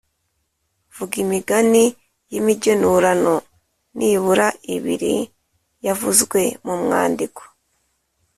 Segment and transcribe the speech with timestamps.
[0.95, 1.83] Vuga imigani
[2.31, 3.35] y’imigenurano
[3.97, 5.15] nibura ibiri
[5.85, 7.41] yavuzwe mu mwandiko.